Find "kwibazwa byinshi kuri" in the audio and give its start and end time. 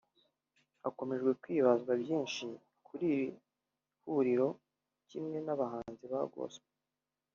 1.41-3.05